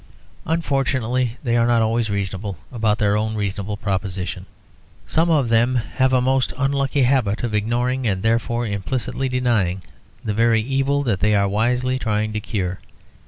[0.47, 4.47] Unfortunately they are not always reasonable about their own reasonable proposition.
[5.05, 9.83] Some of them have a most unlucky habit of ignoring, and therefore implicitly denying,
[10.23, 12.79] the very evil that they are wisely trying to cure.